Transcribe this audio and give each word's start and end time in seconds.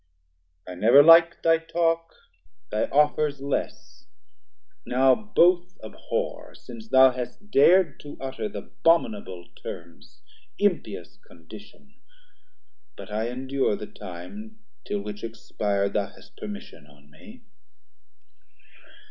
170 0.63 0.71
I 0.73 0.75
never 0.83 1.03
lik'd 1.03 1.43
thy 1.43 1.59
talk, 1.59 2.15
thy 2.71 2.85
offers 2.85 3.39
less, 3.39 4.07
Now 4.83 5.13
both 5.13 5.77
abhor, 5.83 6.55
since 6.55 6.87
thou 6.87 7.11
hast 7.11 7.51
dar'd 7.51 7.99
to 7.99 8.17
utter 8.19 8.49
The 8.49 8.63
abominable 8.81 9.47
terms, 9.61 10.23
impious 10.57 11.17
condition; 11.27 11.97
But 12.95 13.11
I 13.11 13.29
endure 13.29 13.75
the 13.75 13.85
time, 13.85 14.61
till 14.87 15.01
which 15.01 15.23
expir'd, 15.23 15.93
Thou 15.93 16.07
hast 16.07 16.35
permission 16.35 16.87
on 16.87 17.11
me. 17.11 17.43